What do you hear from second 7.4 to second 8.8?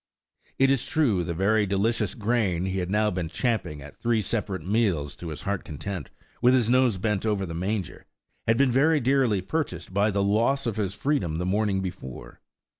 the manger, had been